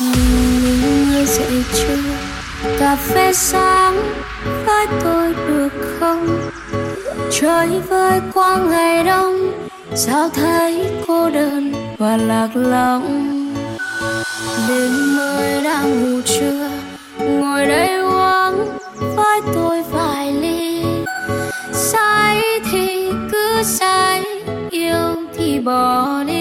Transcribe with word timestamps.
Mình 0.00 1.26
dậy 1.26 1.64
chưa? 1.74 1.96
Cà 2.78 2.96
phê 2.96 3.32
sáng, 3.32 3.96
với 4.66 4.86
tôi 5.04 5.34
được 5.48 5.96
không? 6.00 6.50
Trời 7.30 7.68
với 7.88 8.20
quang 8.34 8.70
ngày 8.70 9.04
đông, 9.04 9.52
Sao 9.94 10.28
thấy 10.28 10.86
cô 11.06 11.30
đơn 11.30 11.72
và 11.98 12.16
lạc 12.16 12.48
lõng? 12.54 13.04
Đêm 14.68 15.16
mới 15.16 15.64
đang 15.64 16.12
ngủ 16.14 16.20
trưa, 16.24 16.70
Ngồi 17.18 17.66
đây 17.66 17.96
uống 17.96 18.78
với 19.16 19.40
tôi 19.54 19.82
vài 19.82 20.32
ly. 20.32 20.84
Say 21.72 22.42
thì 22.72 23.10
cứ 23.32 23.62
say, 23.64 24.22
Yêu 24.70 25.14
thì 25.38 25.60
bỏ 25.60 26.22
đi. 26.26 26.31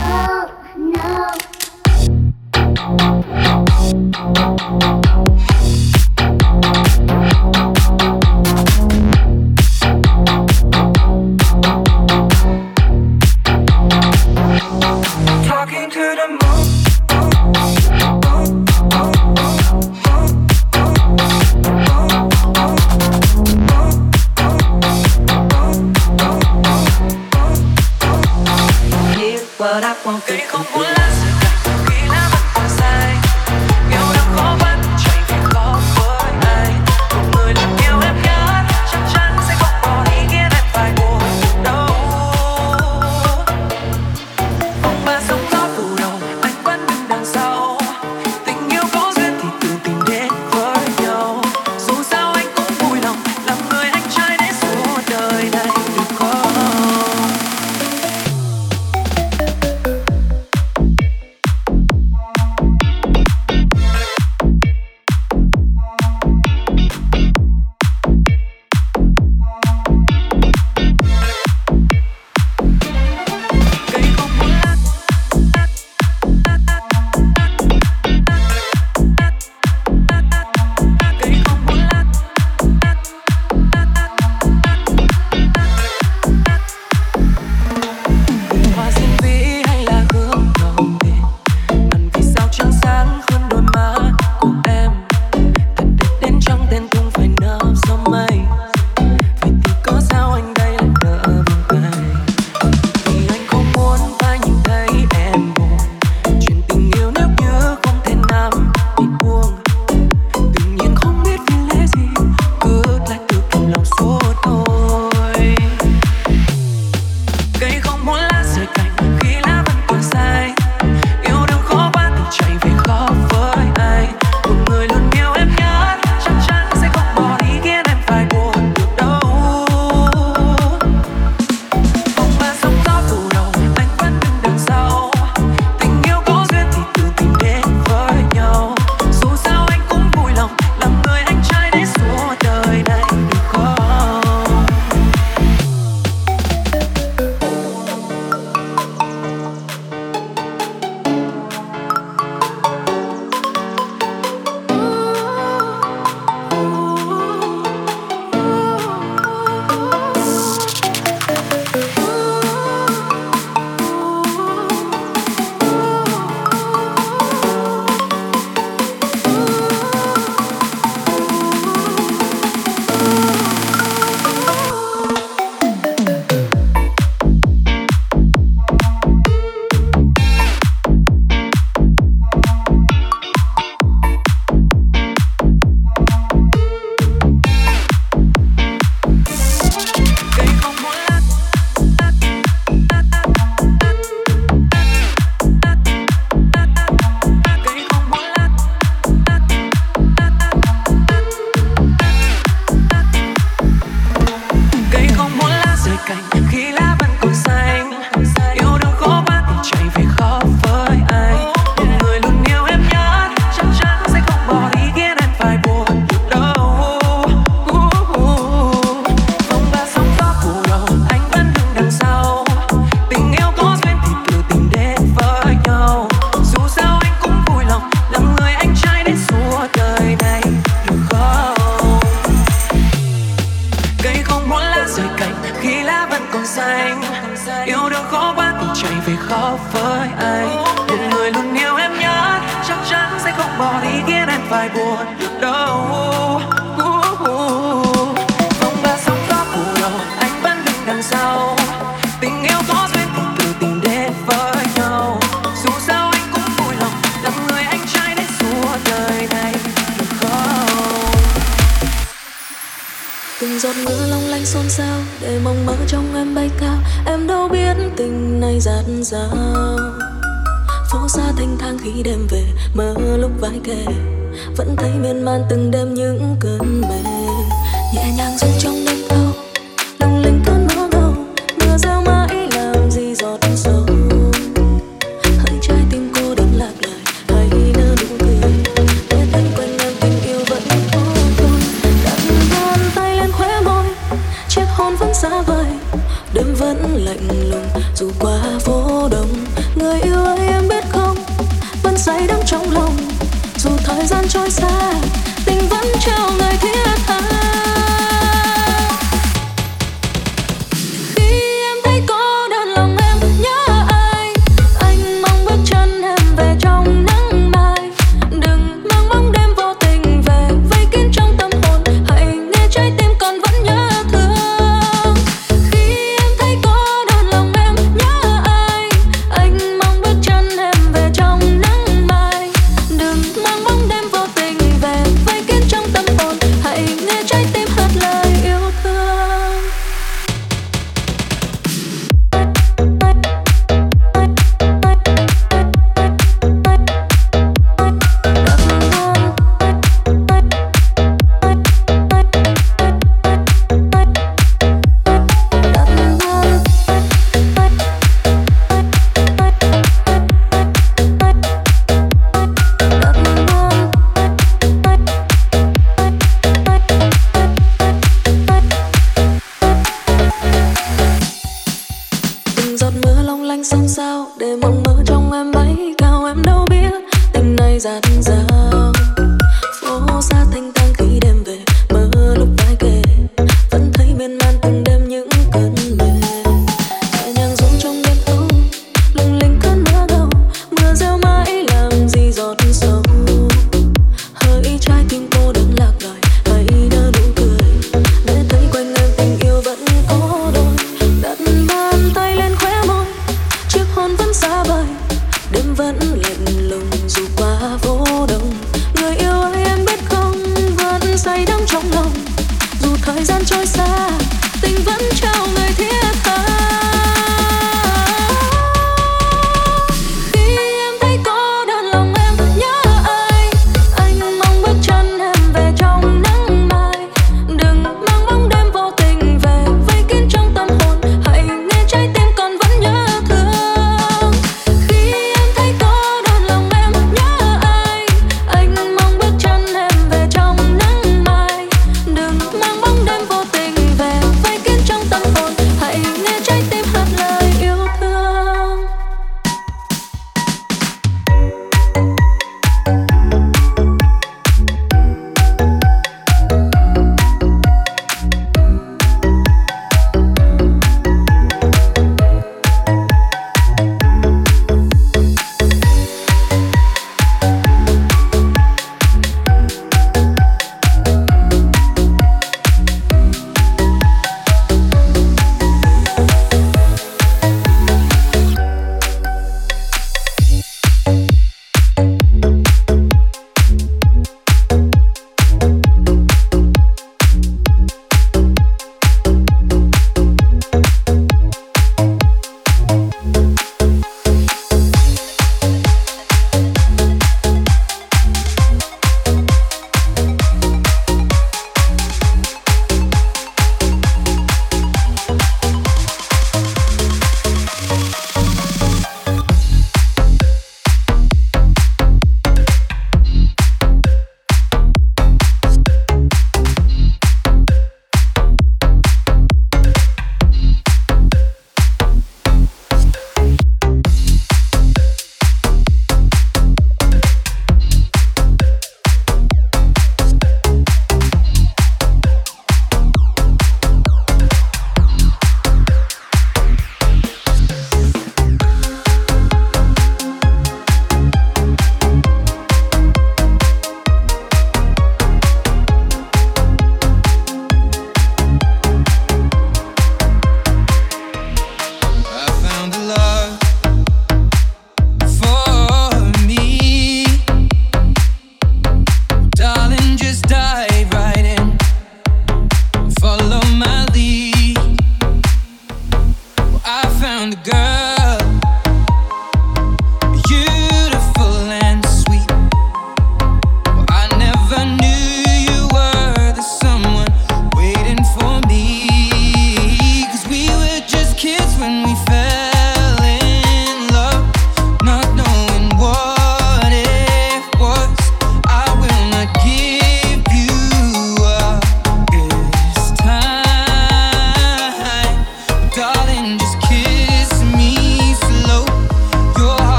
Oh 0.00 0.50
no. 0.76 1.57